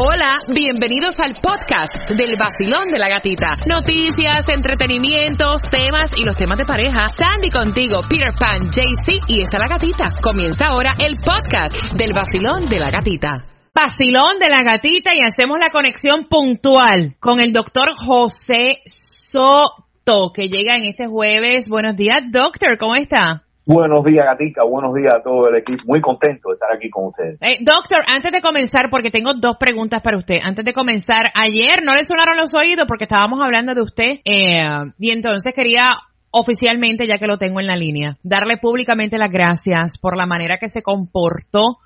Hola, 0.00 0.36
bienvenidos 0.54 1.18
al 1.18 1.34
podcast 1.42 2.08
del 2.10 2.36
vacilón 2.38 2.86
de 2.86 2.98
la 2.98 3.08
gatita. 3.08 3.56
Noticias, 3.66 4.48
entretenimientos, 4.48 5.60
temas 5.62 6.12
y 6.16 6.22
los 6.22 6.36
temas 6.36 6.56
de 6.56 6.64
pareja. 6.64 7.08
Sandy 7.08 7.50
contigo, 7.50 8.02
Peter 8.08 8.30
Pan, 8.38 8.70
JC 8.70 9.18
y 9.26 9.42
está 9.42 9.58
la 9.58 9.66
gatita. 9.66 10.12
Comienza 10.22 10.66
ahora 10.66 10.92
el 11.04 11.16
podcast 11.16 11.94
del 11.94 12.12
vacilón 12.14 12.68
de 12.68 12.78
la 12.78 12.92
gatita. 12.92 13.44
Vacilón 13.74 14.38
de 14.38 14.48
la 14.48 14.62
gatita 14.62 15.16
y 15.16 15.26
hacemos 15.26 15.58
la 15.58 15.70
conexión 15.70 16.28
puntual 16.28 17.16
con 17.18 17.40
el 17.40 17.52
doctor 17.52 17.88
José 17.96 18.78
Soto 18.86 20.30
que 20.32 20.46
llega 20.46 20.76
en 20.76 20.84
este 20.84 21.08
jueves. 21.08 21.64
Buenos 21.68 21.96
días, 21.96 22.22
doctor, 22.30 22.78
¿cómo 22.78 22.94
está? 22.94 23.47
Buenos 23.68 24.02
días, 24.02 24.24
Gatica. 24.24 24.64
Buenos 24.64 24.94
días 24.94 25.12
a 25.14 25.22
todo 25.22 25.50
el 25.50 25.56
equipo. 25.56 25.82
Muy 25.84 26.00
contento 26.00 26.48
de 26.48 26.54
estar 26.54 26.72
aquí 26.74 26.88
con 26.88 27.08
ustedes. 27.08 27.36
Eh, 27.42 27.58
doctor, 27.60 28.00
antes 28.08 28.32
de 28.32 28.40
comenzar, 28.40 28.88
porque 28.88 29.10
tengo 29.10 29.34
dos 29.34 29.58
preguntas 29.58 30.00
para 30.00 30.16
usted. 30.16 30.38
Antes 30.42 30.64
de 30.64 30.72
comenzar, 30.72 31.26
ayer 31.34 31.82
no 31.84 31.92
le 31.92 32.02
sonaron 32.04 32.38
los 32.38 32.54
oídos 32.54 32.86
porque 32.88 33.04
estábamos 33.04 33.42
hablando 33.42 33.74
de 33.74 33.82
usted. 33.82 34.20
Eh, 34.24 34.64
y 34.98 35.10
entonces 35.10 35.52
quería 35.54 35.90
oficialmente, 36.30 37.04
ya 37.04 37.18
que 37.18 37.26
lo 37.26 37.36
tengo 37.36 37.60
en 37.60 37.66
la 37.66 37.76
línea, 37.76 38.16
darle 38.22 38.56
públicamente 38.56 39.18
las 39.18 39.30
gracias 39.30 39.98
por 39.98 40.16
la 40.16 40.24
manera 40.24 40.56
que 40.56 40.70
se 40.70 40.82
comportó 40.82 41.76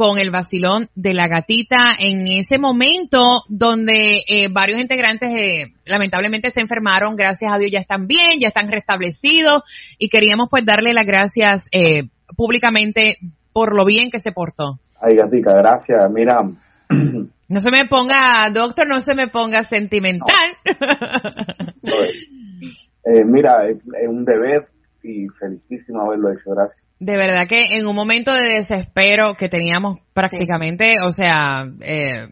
con 0.00 0.16
el 0.16 0.30
vacilón 0.30 0.86
de 0.94 1.12
la 1.12 1.28
gatita 1.28 1.76
en 1.98 2.22
ese 2.22 2.56
momento 2.56 3.42
donde 3.50 4.22
eh, 4.26 4.48
varios 4.50 4.80
integrantes 4.80 5.28
eh, 5.28 5.74
lamentablemente 5.84 6.50
se 6.50 6.62
enfermaron, 6.62 7.16
gracias 7.16 7.52
a 7.52 7.58
Dios 7.58 7.70
ya 7.70 7.80
están 7.80 8.06
bien, 8.06 8.40
ya 8.40 8.48
están 8.48 8.70
restablecidos 8.70 9.62
y 9.98 10.08
queríamos 10.08 10.48
pues 10.50 10.64
darle 10.64 10.94
las 10.94 11.04
gracias 11.04 11.68
eh, 11.72 12.04
públicamente 12.34 13.18
por 13.52 13.76
lo 13.76 13.84
bien 13.84 14.10
que 14.10 14.20
se 14.20 14.32
portó. 14.32 14.78
Ay, 15.02 15.16
gatica, 15.16 15.52
gracias. 15.52 16.10
Mira. 16.10 16.50
No 17.52 17.58
se 17.58 17.72
me 17.72 17.88
ponga, 17.88 18.48
doctor, 18.54 18.86
no 18.86 19.00
se 19.00 19.16
me 19.16 19.26
ponga 19.26 19.62
sentimental. 19.62 20.52
mira, 23.26 23.68
es, 23.68 23.78
es 23.78 24.08
un 24.08 24.24
deber 24.24 24.68
y 25.02 25.26
felicísimo 25.40 26.02
haberlo 26.02 26.30
hecho, 26.30 26.50
gracias. 26.50 26.80
De 27.00 27.16
verdad 27.16 27.48
que 27.48 27.78
en 27.78 27.86
un 27.86 27.96
momento 27.96 28.30
de 28.30 28.56
desespero 28.56 29.34
que 29.34 29.48
teníamos 29.48 30.00
prácticamente, 30.12 30.84
o 31.02 31.12
sea, 31.12 31.66
eh, 31.80 32.26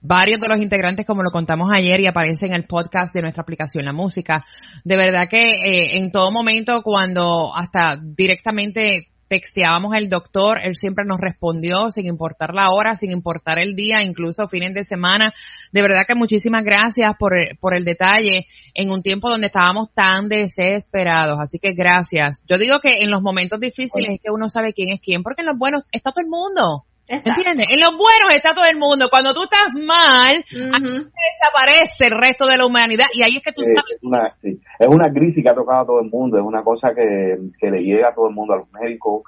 varios 0.00 0.40
de 0.40 0.46
los 0.46 0.62
integrantes, 0.62 1.04
como 1.04 1.24
lo 1.24 1.32
contamos 1.32 1.70
ayer 1.74 2.00
y 2.00 2.06
aparece 2.06 2.46
en 2.46 2.52
el 2.52 2.64
podcast 2.64 3.12
de 3.12 3.20
nuestra 3.20 3.42
aplicación 3.42 3.84
La 3.84 3.92
Música, 3.92 4.44
de 4.84 4.96
verdad 4.96 5.28
que 5.28 5.42
eh, 5.44 5.98
en 5.98 6.12
todo 6.12 6.30
momento 6.30 6.82
cuando 6.82 7.52
hasta 7.52 7.98
directamente 8.00 9.11
texteábamos 9.32 9.94
al 9.94 10.10
doctor, 10.10 10.58
él 10.62 10.76
siempre 10.76 11.06
nos 11.06 11.18
respondió 11.18 11.90
sin 11.90 12.04
importar 12.04 12.52
la 12.52 12.68
hora, 12.68 12.98
sin 12.98 13.12
importar 13.12 13.58
el 13.58 13.74
día, 13.74 14.02
incluso 14.02 14.46
fines 14.46 14.74
de 14.74 14.84
semana. 14.84 15.32
De 15.72 15.80
verdad 15.80 16.04
que 16.06 16.14
muchísimas 16.14 16.62
gracias 16.62 17.12
por, 17.18 17.32
por 17.58 17.74
el 17.74 17.86
detalle 17.86 18.46
en 18.74 18.90
un 18.90 19.02
tiempo 19.02 19.30
donde 19.30 19.46
estábamos 19.46 19.90
tan 19.94 20.28
desesperados. 20.28 21.38
Así 21.40 21.58
que 21.58 21.72
gracias. 21.72 22.40
Yo 22.46 22.58
digo 22.58 22.80
que 22.80 23.02
en 23.02 23.10
los 23.10 23.22
momentos 23.22 23.58
difíciles 23.58 24.16
es 24.16 24.20
que 24.20 24.30
uno 24.30 24.50
sabe 24.50 24.74
quién 24.74 24.90
es 24.90 25.00
quién, 25.00 25.22
porque 25.22 25.40
en 25.40 25.46
los 25.46 25.56
buenos 25.56 25.84
está 25.92 26.12
todo 26.12 26.20
el 26.22 26.28
mundo. 26.28 26.84
¿Entiendes? 27.12 27.66
En 27.70 27.80
los 27.80 27.92
buenos 27.92 28.32
está 28.34 28.54
todo 28.54 28.64
el 28.64 28.78
mundo. 28.78 29.08
Cuando 29.10 29.34
tú 29.34 29.42
estás 29.44 29.68
mal, 29.74 30.42
desaparece 30.48 32.06
el 32.08 32.16
resto 32.18 32.46
de 32.46 32.56
la 32.56 32.64
humanidad. 32.64 33.06
Y 33.12 33.22
ahí 33.22 33.36
es 33.36 33.42
que 33.42 33.52
tú 33.52 33.62
sabes. 33.64 33.96
Es 33.96 34.02
una, 34.02 34.34
es 34.42 34.88
una 34.88 35.12
crisis 35.12 35.42
que 35.42 35.50
ha 35.50 35.54
tocado 35.54 35.82
a 35.82 35.86
todo 35.86 36.00
el 36.00 36.08
mundo. 36.08 36.38
Es 36.38 36.44
una 36.44 36.62
cosa 36.62 36.94
que, 36.94 37.36
que 37.60 37.70
le 37.70 37.82
llega 37.82 38.08
a 38.08 38.14
todo 38.14 38.28
el 38.28 38.34
mundo, 38.34 38.54
a 38.54 38.58
los 38.58 38.72
médicos, 38.72 39.22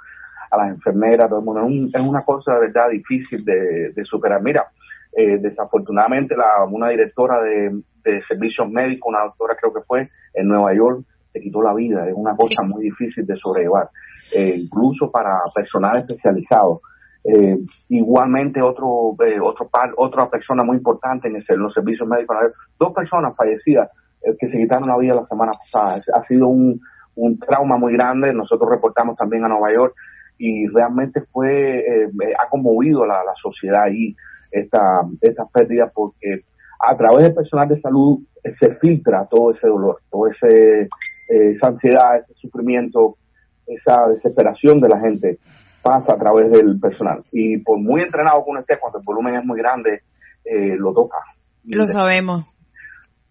a 0.50 0.56
las 0.56 0.70
enfermeras, 0.70 1.26
a 1.26 1.28
todo 1.28 1.40
el 1.40 1.44
mundo. 1.44 1.60
Es, 1.92 2.02
una 2.02 2.22
cosa 2.22 2.54
de 2.54 2.60
verdad 2.60 2.88
difícil 2.90 3.44
de, 3.44 3.92
de 3.92 4.04
superar. 4.04 4.42
Mira, 4.42 4.66
eh, 5.12 5.38
desafortunadamente, 5.38 6.34
la, 6.36 6.64
una 6.64 6.88
directora 6.88 7.42
de, 7.42 7.82
de 8.02 8.22
servicios 8.26 8.68
médicos, 8.70 9.10
una 9.10 9.24
doctora 9.24 9.56
creo 9.60 9.74
que 9.74 9.82
fue, 9.82 10.08
en 10.32 10.48
Nueva 10.48 10.74
York, 10.74 11.04
se 11.32 11.40
quitó 11.40 11.60
la 11.60 11.74
vida. 11.74 12.08
Es 12.08 12.14
una 12.14 12.34
cosa 12.34 12.62
muy 12.62 12.84
difícil 12.84 13.26
de 13.26 13.36
sobrellevar. 13.36 13.90
Eh, 14.32 14.54
incluso 14.56 15.10
para 15.10 15.38
personal 15.54 15.98
especializado. 15.98 16.80
Eh, 17.26 17.58
igualmente 17.88 18.60
otro, 18.60 19.16
eh, 19.24 19.40
otro 19.40 19.66
par, 19.68 19.90
otra 19.96 20.28
persona 20.28 20.62
muy 20.62 20.76
importante 20.76 21.26
en, 21.26 21.42
los 21.58 21.72
servicios 21.72 22.06
médicos, 22.06 22.36
dos 22.78 22.92
personas 22.92 23.34
fallecidas 23.34 23.88
eh, 24.22 24.36
que 24.38 24.50
se 24.50 24.58
quitaron 24.58 24.88
la 24.88 24.98
vida 24.98 25.14
la 25.14 25.26
semana 25.26 25.52
pasada. 25.52 26.02
Ha 26.14 26.26
sido 26.26 26.48
un, 26.48 26.78
un 27.14 27.38
trauma 27.38 27.78
muy 27.78 27.94
grande. 27.94 28.32
Nosotros 28.34 28.68
reportamos 28.68 29.16
también 29.16 29.44
a 29.44 29.48
Nueva 29.48 29.72
York 29.72 29.94
y 30.36 30.66
realmente 30.68 31.22
fue, 31.32 31.78
eh, 31.78 32.10
ha 32.38 32.48
conmovido 32.50 33.06
la, 33.06 33.24
la 33.24 33.34
sociedad 33.40 33.84
ahí 33.84 34.14
esta, 34.50 35.02
esta 35.20 35.46
pérdida 35.46 35.90
porque 35.94 36.44
a 36.86 36.96
través 36.96 37.24
del 37.24 37.34
personal 37.34 37.68
de 37.68 37.80
salud 37.80 38.20
se 38.60 38.74
filtra 38.76 39.26
todo 39.30 39.52
ese 39.52 39.66
dolor, 39.66 40.00
todo 40.10 40.26
ese, 40.26 40.88
esa 41.28 41.68
ansiedad, 41.68 42.18
ese 42.18 42.34
sufrimiento, 42.34 43.16
esa 43.66 44.08
desesperación 44.08 44.80
de 44.80 44.88
la 44.88 45.00
gente 45.00 45.38
pasa 45.84 46.14
a 46.14 46.18
través 46.18 46.50
del 46.50 46.80
personal. 46.80 47.22
Y 47.30 47.58
por 47.58 47.78
muy 47.78 48.00
entrenado 48.00 48.42
que 48.42 48.50
uno 48.50 48.60
esté, 48.60 48.78
cuando 48.80 48.98
el 48.98 49.04
volumen 49.04 49.36
es 49.36 49.44
muy 49.44 49.58
grande, 49.58 50.00
eh, 50.44 50.76
lo 50.78 50.94
toca. 50.94 51.18
Lo 51.64 51.86
sabemos. 51.86 52.46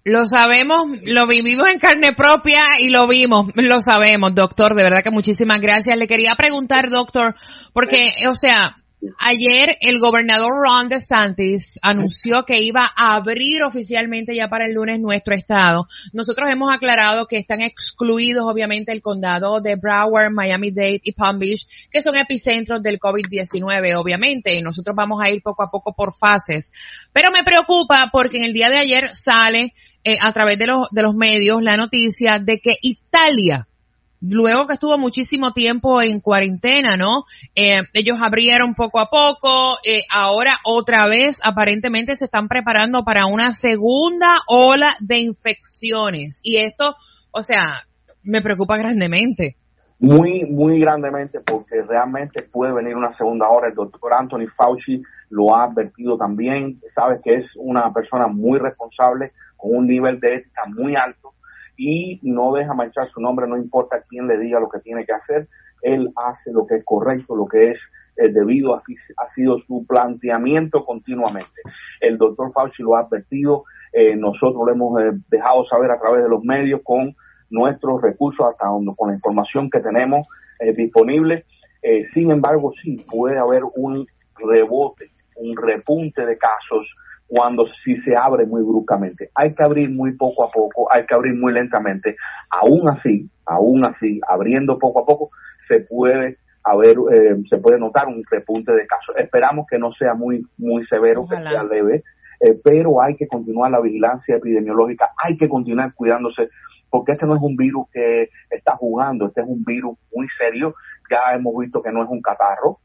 Lo 0.05 0.25
sabemos, 0.25 1.01
lo 1.05 1.27
vivimos 1.27 1.71
en 1.71 1.79
carne 1.79 2.11
propia 2.11 2.61
y 2.77 2.89
lo 2.89 3.07
vimos, 3.07 3.47
lo 3.55 3.79
sabemos, 3.79 4.35
doctor. 4.35 4.75
De 4.75 4.83
verdad 4.83 5.01
que 5.01 5.11
muchísimas 5.11 5.61
gracias. 5.61 5.95
Le 5.97 6.07
quería 6.07 6.33
preguntar, 6.37 6.89
doctor, 6.89 7.35
porque, 7.73 8.11
o 8.29 8.35
sea, 8.35 8.75
Ayer 9.19 9.77
el 9.81 9.99
gobernador 9.99 10.49
Ron 10.51 10.87
DeSantis 10.87 11.79
anunció 11.81 12.43
que 12.45 12.61
iba 12.61 12.89
a 12.95 13.15
abrir 13.15 13.63
oficialmente 13.63 14.35
ya 14.35 14.47
para 14.47 14.65
el 14.65 14.73
lunes 14.73 14.99
nuestro 14.99 15.33
estado. 15.35 15.87
Nosotros 16.13 16.49
hemos 16.51 16.71
aclarado 16.71 17.25
que 17.25 17.37
están 17.37 17.61
excluidos 17.61 18.45
obviamente 18.45 18.91
el 18.91 19.01
condado 19.01 19.61
de 19.61 19.75
Broward, 19.75 20.31
Miami-Dade 20.31 21.01
y 21.03 21.11
Palm 21.13 21.39
Beach, 21.39 21.67
que 21.91 22.01
son 22.01 22.15
epicentros 22.15 22.81
del 22.81 22.99
COVID-19 22.99 23.95
obviamente, 23.95 24.55
y 24.57 24.61
nosotros 24.61 24.95
vamos 24.95 25.19
a 25.23 25.29
ir 25.29 25.41
poco 25.41 25.63
a 25.63 25.69
poco 25.69 25.93
por 25.93 26.13
fases. 26.13 26.65
Pero 27.11 27.29
me 27.31 27.43
preocupa 27.45 28.09
porque 28.11 28.37
en 28.37 28.43
el 28.43 28.53
día 28.53 28.69
de 28.69 28.77
ayer 28.77 29.09
sale 29.15 29.73
eh, 30.03 30.15
a 30.21 30.31
través 30.33 30.57
de 30.57 30.67
los, 30.67 30.87
de 30.91 31.01
los 31.01 31.15
medios 31.15 31.61
la 31.61 31.77
noticia 31.77 32.39
de 32.39 32.59
que 32.59 32.75
Italia 32.81 33.67
luego 34.29 34.67
que 34.67 34.73
estuvo 34.73 34.97
muchísimo 34.97 35.51
tiempo 35.51 36.01
en 36.01 36.19
cuarentena, 36.21 36.95
¿no? 36.97 37.25
Eh, 37.55 37.83
ellos 37.93 38.17
abrieron 38.21 38.73
poco 38.73 38.99
a 38.99 39.09
poco, 39.09 39.77
eh, 39.83 40.03
ahora 40.13 40.57
otra 40.63 41.07
vez 41.07 41.39
aparentemente 41.43 42.15
se 42.15 42.25
están 42.25 42.47
preparando 42.47 43.03
para 43.03 43.25
una 43.25 43.51
segunda 43.51 44.37
ola 44.47 44.95
de 44.99 45.19
infecciones. 45.19 46.37
Y 46.41 46.57
esto, 46.57 46.95
o 47.31 47.41
sea, 47.41 47.83
me 48.23 48.41
preocupa 48.41 48.77
grandemente. 48.77 49.57
Muy, 49.99 50.45
muy 50.45 50.79
grandemente 50.79 51.39
porque 51.39 51.81
realmente 51.81 52.43
puede 52.43 52.73
venir 52.73 52.95
una 52.95 53.15
segunda 53.17 53.47
ola. 53.49 53.67
El 53.67 53.75
doctor 53.75 54.13
Anthony 54.13 54.47
Fauci 54.55 55.01
lo 55.29 55.55
ha 55.55 55.65
advertido 55.65 56.17
también. 56.17 56.79
Sabes 56.95 57.21
que 57.23 57.35
es 57.35 57.45
una 57.55 57.91
persona 57.93 58.27
muy 58.27 58.59
responsable, 58.59 59.31
con 59.55 59.75
un 59.75 59.87
nivel 59.87 60.19
de 60.19 60.35
ética 60.35 60.63
muy 60.67 60.95
alto 60.95 61.33
y 61.75 62.19
no 62.23 62.53
deja 62.53 62.73
manchar 62.73 63.09
su 63.09 63.21
nombre, 63.21 63.47
no 63.47 63.57
importa 63.57 64.03
quién 64.07 64.27
le 64.27 64.37
diga 64.37 64.59
lo 64.59 64.69
que 64.69 64.79
tiene 64.79 65.05
que 65.05 65.13
hacer, 65.13 65.47
él 65.81 66.11
hace 66.15 66.51
lo 66.51 66.65
que 66.65 66.75
es 66.75 66.85
correcto, 66.85 67.35
lo 67.35 67.45
que 67.45 67.71
es 67.71 67.79
eh, 68.15 68.29
debido, 68.29 68.75
a, 68.75 68.83
ha 69.17 69.33
sido 69.33 69.59
su 69.65 69.85
planteamiento 69.87 70.85
continuamente. 70.85 71.61
El 71.99 72.17
doctor 72.17 72.51
Fauci 72.53 72.83
lo 72.83 72.95
ha 72.95 73.01
advertido, 73.01 73.63
eh, 73.91 74.15
nosotros 74.15 74.65
lo 74.65 74.71
hemos 74.71 75.01
eh, 75.01 75.11
dejado 75.29 75.65
saber 75.65 75.89
a 75.91 75.99
través 75.99 76.23
de 76.23 76.29
los 76.29 76.43
medios 76.43 76.81
con 76.83 77.15
nuestros 77.49 78.01
recursos, 78.01 78.45
hasta 78.51 78.67
donde, 78.67 78.93
con 78.95 79.09
la 79.09 79.15
información 79.15 79.69
que 79.69 79.79
tenemos 79.79 80.27
disponible. 80.77 81.45
sin 82.13 82.31
embargo, 82.31 82.71
sí 82.81 83.05
puede 83.09 83.37
haber 83.37 83.63
un 83.75 84.07
rebote, 84.37 85.11
un 85.35 85.57
repunte 85.57 86.25
de 86.25 86.37
casos 86.37 86.87
cuando 87.33 87.65
sí 87.83 87.97
se 88.01 88.15
abre 88.15 88.45
muy 88.45 88.61
bruscamente. 88.61 89.31
Hay 89.33 89.55
que 89.55 89.63
abrir 89.63 89.89
muy 89.89 90.11
poco 90.11 90.43
a 90.43 90.51
poco, 90.51 90.87
hay 90.93 91.03
que 91.07 91.15
abrir 91.15 91.33
muy 91.33 91.51
lentamente. 91.51 92.15
Aún 92.51 92.87
así, 92.87 93.27
aún 93.47 93.83
así, 93.85 94.21
abriendo 94.29 94.77
poco 94.77 95.01
a 95.01 95.05
poco, 95.05 95.31
se 95.67 95.79
puede 95.79 96.37
haber, 96.63 96.95
eh, 97.11 97.35
se 97.49 97.57
puede 97.57 97.79
notar 97.79 98.07
un 98.07 98.23
repunte 98.29 98.71
de 98.71 98.85
casos. 98.85 99.15
Esperamos 99.17 99.65
que 99.67 99.79
no 99.79 99.91
sea 99.93 100.13
muy, 100.13 100.45
muy 100.59 100.85
severo, 100.85 101.27
que 101.27 101.37
sea 101.37 101.63
leve, 101.63 102.03
eh, 102.39 102.59
pero 102.63 103.01
hay 103.01 103.15
que 103.15 103.25
continuar 103.25 103.71
la 103.71 103.81
vigilancia 103.81 104.35
epidemiológica, 104.35 105.09
hay 105.17 105.35
que 105.35 105.49
continuar 105.49 105.91
cuidándose, 105.95 106.49
porque 106.91 107.13
este 107.13 107.25
no 107.25 107.35
es 107.35 107.41
un 107.41 107.55
virus 107.55 107.87
que 107.91 108.29
está 108.51 108.75
jugando, 108.75 109.25
este 109.25 109.41
es 109.41 109.47
un 109.47 109.63
virus 109.63 109.97
muy 110.13 110.27
serio. 110.37 110.75
Ya 111.09 111.35
hemos 111.35 111.57
visto 111.57 111.81
que 111.81 111.91
no 111.91 112.03
es 112.03 112.09
un 112.09 112.21
catarro, 112.21 112.77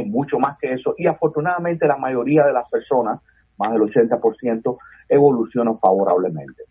es 0.00 0.06
mucho 0.06 0.38
más 0.38 0.58
que 0.58 0.72
eso, 0.72 0.94
y 0.96 1.06
afortunadamente 1.06 1.86
la 1.86 1.96
mayoría 1.96 2.44
de 2.44 2.52
las 2.52 2.68
personas, 2.68 3.20
más 3.58 3.72
del 3.72 3.82
80%, 3.82 4.76
evolucionan 5.08 5.78
favorablemente. 5.78 6.64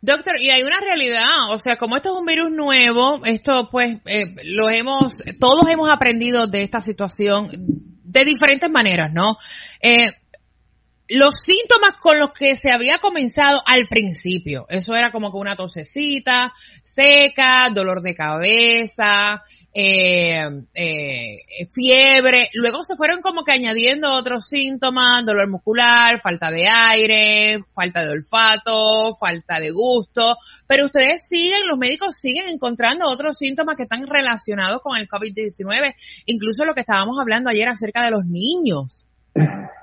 Doctor, 0.00 0.34
y 0.38 0.50
hay 0.50 0.62
una 0.62 0.80
realidad, 0.80 1.50
o 1.50 1.58
sea, 1.58 1.76
como 1.76 1.96
esto 1.96 2.12
es 2.12 2.20
un 2.20 2.26
virus 2.26 2.50
nuevo, 2.50 3.24
esto 3.24 3.68
pues 3.70 4.00
eh, 4.04 4.34
lo 4.54 4.68
hemos, 4.70 5.16
todos 5.40 5.62
hemos 5.70 5.88
aprendido 5.88 6.46
de 6.46 6.62
esta 6.62 6.80
situación 6.80 7.48
de 7.48 8.20
diferentes 8.20 8.70
maneras, 8.70 9.12
¿no? 9.14 9.38
Eh, 9.80 10.12
los 11.08 11.34
síntomas 11.42 11.98
con 12.00 12.18
los 12.18 12.32
que 12.32 12.54
se 12.54 12.70
había 12.70 12.98
comenzado 12.98 13.62
al 13.64 13.86
principio, 13.88 14.66
eso 14.68 14.94
era 14.94 15.10
como 15.10 15.30
que 15.30 15.38
una 15.38 15.56
tosecita 15.56 16.52
seca, 16.82 17.68
dolor 17.74 18.02
de 18.02 18.14
cabeza, 18.14 19.42
eh, 19.76 20.62
eh, 20.72 21.66
fiebre, 21.72 22.48
luego 22.54 22.84
se 22.84 22.94
fueron 22.94 23.20
como 23.20 23.42
que 23.42 23.50
añadiendo 23.50 24.08
otros 24.14 24.46
síntomas, 24.46 25.26
dolor 25.26 25.50
muscular, 25.50 26.20
falta 26.20 26.52
de 26.52 26.68
aire, 26.68 27.64
falta 27.72 28.04
de 28.04 28.12
olfato, 28.12 29.10
falta 29.18 29.58
de 29.58 29.72
gusto, 29.72 30.36
pero 30.68 30.86
ustedes 30.86 31.24
siguen, 31.26 31.66
los 31.66 31.76
médicos 31.76 32.14
siguen 32.14 32.48
encontrando 32.48 33.06
otros 33.08 33.36
síntomas 33.36 33.76
que 33.76 33.82
están 33.82 34.06
relacionados 34.06 34.80
con 34.80 34.96
el 34.96 35.08
COVID-19, 35.08 35.94
incluso 36.26 36.64
lo 36.64 36.74
que 36.74 36.82
estábamos 36.82 37.18
hablando 37.20 37.50
ayer 37.50 37.68
acerca 37.68 38.04
de 38.04 38.12
los 38.12 38.24
niños. 38.24 39.04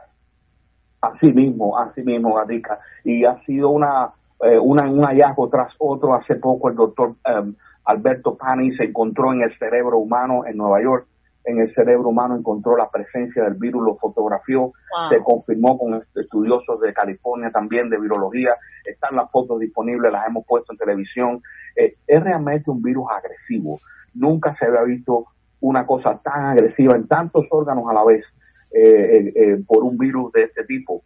Así 1.01 1.31
mismo, 1.33 1.79
así 1.79 2.03
mismo, 2.03 2.35
Gatica. 2.35 2.79
Y 3.03 3.25
ha 3.25 3.43
sido 3.43 3.69
una, 3.69 4.11
eh, 4.43 4.57
una, 4.59 4.89
un 4.89 5.03
hallazgo 5.03 5.49
tras 5.49 5.73
otro. 5.77 6.13
Hace 6.13 6.35
poco 6.35 6.69
el 6.69 6.75
doctor 6.75 7.15
em, 7.25 7.55
Alberto 7.85 8.35
Pani 8.37 8.75
se 8.75 8.85
encontró 8.85 9.33
en 9.33 9.41
el 9.41 9.57
cerebro 9.57 9.97
humano 9.97 10.45
en 10.45 10.57
Nueva 10.57 10.81
York. 10.81 11.07
En 11.43 11.59
el 11.59 11.73
cerebro 11.73 12.09
humano 12.09 12.35
encontró 12.35 12.77
la 12.77 12.89
presencia 12.89 13.43
del 13.43 13.55
virus, 13.55 13.83
lo 13.83 13.95
fotografió, 13.95 14.73
se 15.09 15.23
confirmó 15.23 15.75
con 15.75 15.99
estudiosos 16.15 16.79
de 16.79 16.93
California 16.93 17.49
también 17.49 17.89
de 17.89 17.99
virología. 17.99 18.51
Están 18.85 19.15
las 19.15 19.29
fotos 19.31 19.59
disponibles, 19.59 20.11
las 20.11 20.27
hemos 20.27 20.45
puesto 20.45 20.71
en 20.71 20.77
televisión. 20.77 21.41
Eh, 21.75 21.95
es 22.05 22.23
realmente 22.23 22.69
un 22.69 22.83
virus 22.83 23.05
agresivo. 23.09 23.79
Nunca 24.13 24.55
se 24.57 24.65
había 24.65 24.83
visto 24.83 25.25
una 25.61 25.85
cosa 25.85 26.19
tan 26.23 26.45
agresiva 26.45 26.95
en 26.95 27.07
tantos 27.07 27.45
órganos 27.49 27.85
a 27.89 27.93
la 27.93 28.03
vez 28.03 28.23
eh, 28.71 29.33
eh, 29.35 29.63
por 29.67 29.83
un 29.83 29.97
virus 29.97 30.31
de 30.31 30.43
este 30.43 30.63
tipo, 30.63 31.03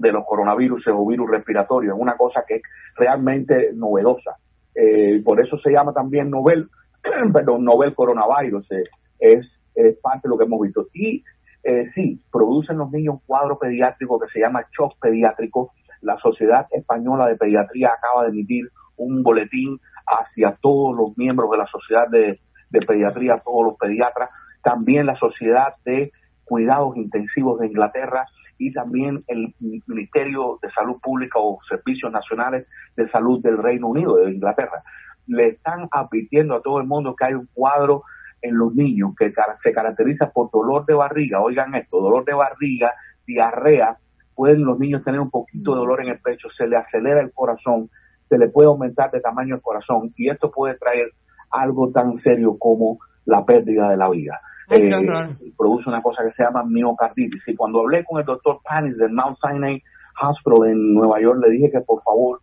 de 0.00 0.12
los 0.12 0.24
coronavirus 0.24 0.86
o 0.88 1.06
virus 1.06 1.30
respiratorios. 1.30 1.94
Es 1.94 2.00
una 2.00 2.16
cosa 2.16 2.42
que 2.48 2.56
es 2.56 2.62
realmente 2.96 3.70
novedosa. 3.74 4.36
Eh, 4.74 5.20
por 5.22 5.40
eso 5.40 5.58
se 5.58 5.70
llama 5.70 5.92
también 5.92 6.30
novel, 6.30 6.68
perdón, 7.32 7.64
novel 7.64 7.94
coronavirus. 7.94 8.66
Eh, 8.72 8.84
es, 9.18 9.46
es, 9.74 9.98
parte 10.00 10.22
de 10.24 10.30
lo 10.30 10.38
que 10.38 10.44
hemos 10.44 10.60
visto. 10.62 10.86
Y 10.94 11.22
eh, 11.62 11.90
sí, 11.94 12.18
producen 12.32 12.78
los 12.78 12.90
niños 12.90 13.16
un 13.16 13.20
cuadro 13.26 13.58
pediátrico 13.58 14.18
que 14.18 14.28
se 14.32 14.40
llama 14.40 14.64
shock 14.76 14.94
pediátrico. 14.98 15.72
La 16.00 16.16
Sociedad 16.18 16.66
Española 16.70 17.26
de 17.26 17.36
Pediatría 17.36 17.90
acaba 17.90 18.24
de 18.24 18.30
emitir 18.30 18.70
un 18.96 19.22
boletín 19.22 19.78
hacia 20.06 20.56
todos 20.62 20.96
los 20.96 21.16
miembros 21.18 21.50
de 21.50 21.58
la 21.58 21.66
Sociedad 21.66 22.08
de, 22.08 22.40
de 22.70 22.80
Pediatría, 22.80 23.42
todos 23.44 23.66
los 23.66 23.76
pediatras, 23.76 24.30
también 24.62 25.04
la 25.04 25.16
Sociedad 25.16 25.74
de 25.84 26.10
Cuidados 26.44 26.96
Intensivos 26.96 27.60
de 27.60 27.66
Inglaterra 27.66 28.26
y 28.60 28.72
también 28.72 29.24
el 29.26 29.54
Ministerio 29.86 30.58
de 30.60 30.70
Salud 30.70 31.00
Pública 31.02 31.38
o 31.38 31.58
Servicios 31.66 32.12
Nacionales 32.12 32.66
de 32.94 33.08
Salud 33.08 33.42
del 33.42 33.56
Reino 33.56 33.88
Unido, 33.88 34.16
de 34.16 34.32
Inglaterra. 34.32 34.82
Le 35.26 35.48
están 35.48 35.88
advirtiendo 35.90 36.54
a 36.54 36.60
todo 36.60 36.78
el 36.78 36.86
mundo 36.86 37.16
que 37.16 37.24
hay 37.24 37.34
un 37.34 37.48
cuadro 37.54 38.02
en 38.42 38.58
los 38.58 38.74
niños 38.74 39.14
que 39.18 39.32
se 39.62 39.72
caracteriza 39.72 40.30
por 40.30 40.50
dolor 40.50 40.84
de 40.84 40.92
barriga, 40.92 41.40
oigan 41.40 41.74
esto, 41.74 42.02
dolor 42.02 42.26
de 42.26 42.34
barriga, 42.34 42.92
diarrea, 43.26 43.96
pueden 44.34 44.62
los 44.62 44.78
niños 44.78 45.02
tener 45.04 45.20
un 45.20 45.30
poquito 45.30 45.72
de 45.72 45.78
dolor 45.78 46.02
en 46.02 46.10
el 46.10 46.20
pecho, 46.20 46.48
se 46.50 46.66
le 46.66 46.76
acelera 46.76 47.20
el 47.20 47.32
corazón, 47.32 47.88
se 48.28 48.36
le 48.36 48.48
puede 48.48 48.68
aumentar 48.68 49.10
de 49.10 49.20
tamaño 49.20 49.54
el 49.54 49.62
corazón 49.62 50.12
y 50.16 50.28
esto 50.28 50.50
puede 50.50 50.76
traer 50.76 51.12
algo 51.50 51.90
tan 51.92 52.18
serio 52.20 52.56
como 52.58 52.98
la 53.24 53.44
pérdida 53.46 53.88
de 53.88 53.96
la 53.96 54.10
vida 54.10 54.38
eh, 54.70 55.52
produce 55.56 55.88
una 55.88 56.02
cosa 56.02 56.22
que 56.24 56.32
se 56.32 56.42
llama 56.42 56.64
miocarditis. 56.64 57.42
Y 57.46 57.56
cuando 57.56 57.80
hablé 57.80 58.04
con 58.04 58.20
el 58.20 58.26
doctor 58.26 58.60
Panis 58.62 58.96
del 58.96 59.12
Mount 59.12 59.38
Sinai 59.40 59.82
Hospital 60.20 60.68
en 60.68 60.94
Nueva 60.94 61.20
York, 61.20 61.40
le 61.44 61.50
dije 61.50 61.70
que 61.70 61.80
por 61.80 62.02
favor 62.02 62.40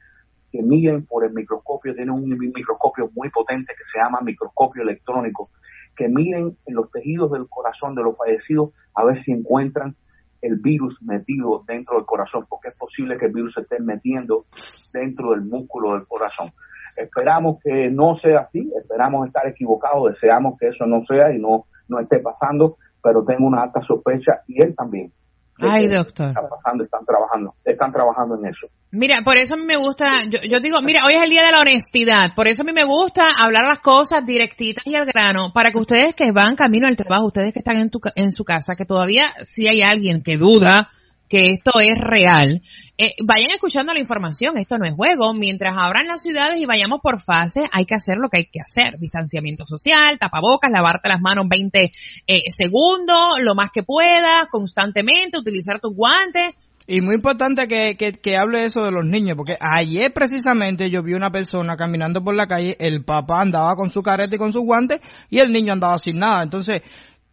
que 0.51 0.61
miren 0.61 1.05
por 1.05 1.25
el 1.25 1.33
microscopio, 1.33 1.93
tiene 1.93 2.11
un 2.11 2.27
microscopio 2.29 3.09
muy 3.13 3.29
potente 3.29 3.73
que 3.77 3.83
se 3.91 3.99
llama 3.99 4.21
microscopio 4.21 4.83
electrónico, 4.83 5.49
que 5.95 6.07
miren 6.07 6.57
en 6.65 6.75
los 6.75 6.89
tejidos 6.91 7.31
del 7.31 7.47
corazón 7.49 7.95
de 7.95 8.03
los 8.03 8.15
fallecidos 8.17 8.71
a 8.95 9.03
ver 9.03 9.23
si 9.23 9.31
encuentran 9.31 9.95
el 10.41 10.57
virus 10.57 10.95
metido 11.01 11.63
dentro 11.67 11.97
del 11.97 12.05
corazón, 12.05 12.45
porque 12.47 12.69
es 12.69 12.75
posible 12.75 13.17
que 13.17 13.25
el 13.25 13.33
virus 13.33 13.53
se 13.53 13.61
esté 13.61 13.79
metiendo 13.79 14.45
dentro 14.93 15.31
del 15.31 15.41
músculo 15.41 15.93
del 15.93 16.07
corazón. 16.07 16.51
Esperamos 16.95 17.57
que 17.63 17.89
no 17.89 18.17
sea 18.17 18.41
así, 18.41 18.71
esperamos 18.79 19.27
estar 19.27 19.47
equivocados, 19.47 20.13
deseamos 20.13 20.57
que 20.59 20.67
eso 20.69 20.85
no 20.85 21.03
sea 21.05 21.33
y 21.33 21.39
no 21.39 21.65
no 21.87 21.99
esté 21.99 22.19
pasando, 22.19 22.77
pero 23.01 23.23
tengo 23.23 23.47
una 23.47 23.63
alta 23.63 23.81
sospecha 23.81 24.41
y 24.47 24.61
él 24.61 24.75
también. 24.75 25.11
Ay, 25.59 25.87
doctor. 25.87 26.27
Está 26.27 26.47
pasando, 26.47 26.83
están 26.83 27.03
trabajando, 27.05 27.53
están 27.65 27.91
trabajando 27.91 28.35
en 28.35 28.45
eso. 28.45 28.67
Mira, 28.91 29.21
por 29.23 29.35
eso 29.35 29.55
a 29.55 29.57
mí 29.57 29.63
me 29.65 29.77
gusta, 29.77 30.23
yo, 30.29 30.39
yo 30.43 30.57
digo, 30.61 30.81
mira, 30.81 31.01
hoy 31.05 31.13
es 31.15 31.21
el 31.23 31.29
día 31.29 31.43
de 31.43 31.51
la 31.51 31.59
honestidad, 31.59 32.35
por 32.35 32.47
eso 32.47 32.61
a 32.61 32.65
mí 32.65 32.71
me 32.73 32.85
gusta 32.85 33.23
hablar 33.37 33.65
las 33.65 33.79
cosas 33.79 34.23
directitas 34.25 34.85
y 34.85 34.95
al 34.95 35.05
grano, 35.05 35.51
para 35.53 35.71
que 35.71 35.79
ustedes 35.79 36.15
que 36.15 36.31
van 36.31 36.55
camino 36.55 36.87
al 36.87 36.95
trabajo, 36.95 37.25
ustedes 37.25 37.53
que 37.53 37.59
están 37.59 37.77
en, 37.77 37.89
tu, 37.89 37.99
en 38.15 38.31
su 38.31 38.43
casa, 38.43 38.75
que 38.75 38.85
todavía 38.85 39.33
si 39.55 39.67
hay 39.67 39.81
alguien 39.81 40.21
que 40.23 40.37
duda 40.37 40.91
que 41.29 41.51
esto 41.51 41.79
es 41.81 41.95
real, 41.99 42.61
eh, 42.97 43.11
vayan 43.23 43.51
escuchando 43.53 43.93
la 43.93 43.99
información, 43.99 44.57
esto 44.57 44.77
no 44.77 44.85
es 44.85 44.93
juego, 44.93 45.33
mientras 45.33 45.73
abran 45.77 46.07
las 46.07 46.21
ciudades 46.21 46.59
y 46.59 46.65
vayamos 46.65 46.99
por 47.01 47.21
fase, 47.21 47.61
hay 47.71 47.85
que 47.85 47.95
hacer 47.95 48.17
lo 48.17 48.29
que 48.29 48.37
hay 48.37 48.45
que 48.45 48.59
hacer, 48.59 48.97
distanciamiento 48.97 49.65
social, 49.67 50.17
tapabocas, 50.19 50.71
lavarte 50.71 51.09
las 51.09 51.21
manos 51.21 51.45
20 51.47 51.91
eh, 52.27 52.39
segundos, 52.51 53.35
lo 53.39 53.55
más 53.55 53.69
que 53.71 53.83
puedas, 53.83 54.47
constantemente, 54.49 55.37
utilizar 55.37 55.79
tus 55.79 55.93
guantes. 55.95 56.55
Y 56.89 57.01
muy 57.01 57.15
importante 57.15 57.67
que, 57.67 57.97
que, 57.97 58.13
que, 58.13 58.37
hable 58.37 58.63
eso 58.63 58.81
de 58.81 58.91
los 58.91 59.05
niños, 59.05 59.35
porque 59.35 59.57
ayer 59.59 60.13
precisamente 60.13 60.89
yo 60.89 61.03
vi 61.03 61.13
una 61.13 61.29
persona 61.29 61.75
caminando 61.75 62.23
por 62.23 62.33
la 62.33 62.47
calle, 62.47 62.77
el 62.79 63.03
papá 63.03 63.41
andaba 63.41 63.75
con 63.75 63.89
su 63.89 64.01
careta 64.01 64.35
y 64.35 64.39
con 64.39 64.53
sus 64.53 64.63
guantes 64.63 65.01
y 65.29 65.39
el 65.39 65.51
niño 65.51 65.73
andaba 65.73 65.97
sin 65.97 66.17
nada. 66.17 66.43
Entonces, 66.43 66.81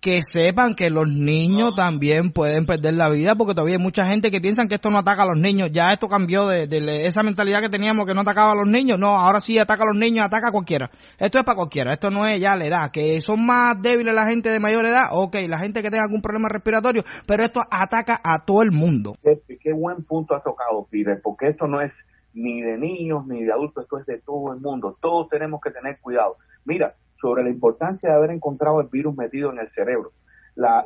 que 0.04 0.20
sepan 0.20 0.74
que 0.74 0.90
los 0.90 1.08
niños 1.08 1.74
también 1.74 2.30
pueden 2.30 2.66
perder 2.66 2.92
la 2.92 3.08
vida, 3.08 3.32
porque 3.38 3.54
todavía 3.54 3.76
hay 3.76 3.82
mucha 3.82 4.04
gente 4.04 4.30
que 4.30 4.38
piensa 4.38 4.64
que 4.68 4.74
esto 4.74 4.90
no 4.90 4.98
ataca 4.98 5.22
a 5.22 5.28
los 5.28 5.40
niños. 5.40 5.70
Ya 5.72 5.94
esto 5.94 6.08
cambió 6.08 6.46
de, 6.46 6.68
esa 7.06 7.22
mentalidad 7.22 7.62
que 7.62 7.70
teníamos 7.70 8.04
que 8.04 8.12
no 8.12 8.20
atacaba 8.20 8.52
a 8.52 8.54
los 8.54 8.68
niños. 8.68 8.98
No, 8.98 9.18
ahora 9.18 9.40
sí 9.40 9.58
ataca 9.58 9.84
a 9.84 9.86
los 9.86 9.96
niños, 9.96 10.26
ataca 10.26 10.48
a 10.48 10.52
cualquiera. 10.52 10.90
Esto 11.18 11.38
es 11.38 11.44
para 11.44 11.56
cualquiera, 11.56 11.94
esto 11.94 12.10
no 12.10 12.26
es 12.26 12.38
ya 12.38 12.54
la 12.54 12.66
edad. 12.66 12.90
Que 12.92 13.18
son 13.22 13.46
más 13.46 13.80
débiles 13.80 14.14
la 14.14 14.26
gente 14.26 14.50
de 14.50 14.60
mayor 14.60 14.84
edad, 14.84 15.08
ok, 15.10 15.36
la 15.48 15.58
gente 15.58 15.80
que 15.80 15.88
tenga 15.88 16.04
algún 16.04 16.20
problema 16.20 16.50
respiratorio, 16.50 17.02
pero 17.26 17.42
esto 17.42 17.62
ataca 17.70 18.20
a 18.22 18.44
todo 18.44 18.60
el 18.60 18.72
mundo. 18.72 19.14
Qué, 19.22 19.40
qué 19.56 19.72
buen 19.72 20.04
punto 20.04 20.34
has 20.34 20.44
tocado, 20.44 20.86
Peter, 20.90 21.18
porque 21.22 21.48
esto 21.48 21.66
no 21.66 21.80
es 21.80 21.92
ni 22.34 22.60
de 22.60 22.76
niños 22.76 23.26
ni 23.26 23.42
de 23.42 23.52
adultos, 23.52 23.84
esto 23.84 24.00
es 24.00 24.04
de 24.04 24.18
todo 24.18 24.52
el 24.52 24.60
mundo. 24.60 24.98
Todos 25.00 25.30
tenemos 25.30 25.62
que 25.62 25.70
tener 25.70 25.98
cuidado. 26.00 26.36
Mira, 26.66 26.94
sobre 27.20 27.42
la 27.42 27.50
importancia 27.50 28.10
de 28.10 28.14
haber 28.14 28.30
encontrado 28.30 28.80
el 28.80 28.88
virus 28.88 29.16
metido 29.16 29.50
en 29.50 29.58
el 29.58 29.70
cerebro. 29.70 30.12
La, 30.54 30.84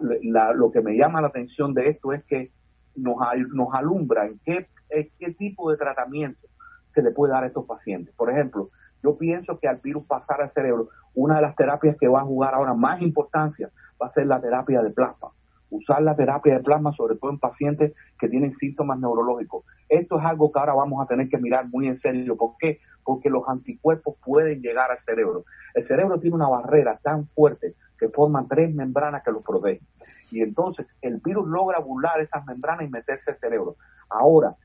lo 0.54 0.70
que 0.72 0.80
me 0.80 0.96
llama 0.96 1.20
la 1.20 1.28
atención 1.28 1.74
de 1.74 1.90
esto 1.90 2.12
es 2.12 2.24
que 2.24 2.50
nos, 2.96 3.16
nos 3.52 3.74
alumbra 3.74 4.26
en 4.26 4.40
qué, 4.44 4.66
qué 5.18 5.32
tipo 5.32 5.70
de 5.70 5.76
tratamiento 5.76 6.48
se 6.94 7.02
le 7.02 7.10
puede 7.10 7.32
dar 7.32 7.44
a 7.44 7.48
estos 7.48 7.66
pacientes. 7.66 8.14
Por 8.14 8.30
ejemplo, 8.30 8.70
yo 9.02 9.16
pienso 9.16 9.58
que 9.58 9.68
al 9.68 9.76
virus 9.76 10.06
pasar 10.06 10.40
al 10.40 10.52
cerebro, 10.52 10.88
una 11.14 11.36
de 11.36 11.42
las 11.42 11.56
terapias 11.56 11.96
que 11.98 12.08
va 12.08 12.20
a 12.20 12.24
jugar 12.24 12.54
ahora 12.54 12.74
más 12.74 13.00
importancia 13.02 13.70
va 14.00 14.06
a 14.08 14.12
ser 14.12 14.26
la 14.26 14.40
terapia 14.40 14.82
de 14.82 14.90
plasma. 14.90 15.28
Usar 15.70 16.02
la 16.02 16.16
terapia 16.16 16.54
de 16.54 16.64
plasma, 16.64 16.92
sobre 16.92 17.16
todo 17.16 17.30
en 17.30 17.38
pacientes 17.38 17.92
que 18.18 18.28
tienen 18.28 18.56
síntomas 18.56 18.98
neurológicos. 18.98 19.64
Esto 19.88 20.18
es 20.18 20.24
algo 20.24 20.50
que 20.50 20.58
ahora 20.58 20.74
vamos 20.74 21.02
a 21.02 21.06
tener 21.06 21.28
que 21.28 21.38
mirar 21.38 21.68
muy 21.68 21.86
en 21.88 22.00
serio. 22.00 22.36
¿Por 22.36 22.56
qué? 22.58 22.80
Porque 23.04 23.30
los 23.30 23.48
anticuerpos 23.48 24.16
pueden 24.24 24.60
llegar 24.60 24.90
al 24.90 24.98
cerebro. 25.04 25.44
El 25.74 25.86
cerebro 25.86 26.18
tiene 26.20 26.36
una 26.36 26.48
barrera 26.48 26.98
tan 27.02 27.26
fuerte 27.28 27.74
que 27.98 28.08
forma 28.08 28.46
tres 28.48 28.74
membranas 28.74 29.22
que 29.22 29.32
lo 29.32 29.42
protegen. 29.42 29.80
Y 30.30 30.42
entonces 30.42 30.86
el 31.00 31.18
virus 31.18 31.48
logra 31.48 31.78
burlar 31.80 32.20
esas 32.20 32.44
membranas 32.46 32.86
y 32.86 32.90
meterse 32.90 33.30
al 33.30 33.38
cerebro. 33.38 33.76
Ahora, 34.10 34.56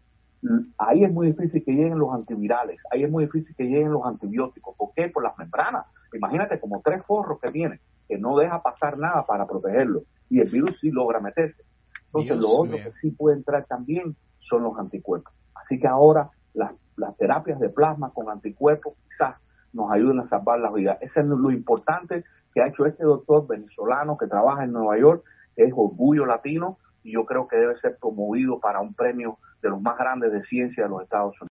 ahí 0.78 1.04
es 1.04 1.12
muy 1.12 1.28
difícil 1.28 1.64
que 1.64 1.72
lleguen 1.72 2.00
los 2.00 2.14
antivirales, 2.14 2.80
ahí 2.92 3.04
es 3.04 3.12
muy 3.12 3.26
difícil 3.26 3.56
que 3.56 3.64
lleguen 3.64 3.92
los 3.92 4.06
antibióticos. 4.06 4.76
¿Por 4.76 4.94
qué? 4.94 5.10
Por 5.10 5.24
las 5.24 5.38
membranas. 5.38 5.86
Imagínate 6.14 6.60
como 6.60 6.82
tres 6.82 7.04
forros 7.06 7.40
que 7.40 7.52
tiene, 7.52 7.80
que 8.08 8.18
no 8.18 8.38
deja 8.38 8.62
pasar 8.62 8.98
nada 8.98 9.26
para 9.26 9.48
protegerlo. 9.48 10.04
Y 10.34 10.40
el 10.40 10.50
virus 10.50 10.76
sí 10.82 10.90
logra 10.90 11.20
meterse. 11.20 11.64
Entonces, 12.08 12.38
lo 12.38 12.50
otro 12.50 12.78
que 12.78 12.92
sí 13.02 13.12
puede 13.12 13.38
entrar 13.38 13.66
también 13.66 14.16
son 14.40 14.64
los 14.64 14.78
anticuerpos. 14.80 15.32
Así 15.54 15.80
que 15.80 15.88
ahora 15.88 16.32
las, 16.56 16.72
las 16.96 17.16
terapias 17.18 17.60
de 17.60 17.70
plasma 17.70 18.12
con 18.12 18.30
anticuerpos 18.30 18.96
quizás 19.04 19.36
nos 19.74 19.92
ayuden 19.92 20.20
a 20.22 20.30
salvar 20.30 20.60
la 20.60 20.72
vida. 20.72 20.98
Ese 21.02 21.20
es 21.20 21.26
lo 21.28 21.52
importante 21.52 22.24
que 22.52 22.64
ha 22.64 22.68
hecho 22.68 22.88
este 22.88 23.04
doctor 23.04 23.46
venezolano 23.46 24.18
que 24.18 24.26
trabaja 24.26 24.64
en 24.64 24.72
Nueva 24.72 24.98
York, 24.98 25.24
que 25.56 25.66
es 25.66 25.74
orgullo 25.76 26.26
latino 26.26 26.80
y 27.04 27.14
yo 27.14 27.26
creo 27.26 27.48
que 27.48 27.58
debe 27.58 27.80
ser 27.80 27.98
promovido 28.00 28.60
para 28.60 28.80
un 28.80 28.96
premio 28.96 29.38
de 29.62 29.70
los 29.70 29.80
más 29.80 29.98
grandes 30.00 30.32
de 30.32 30.44
ciencia 30.46 30.86
de 30.86 30.90
los 30.90 31.04
Estados 31.04 31.30
Unidos. 31.30 31.42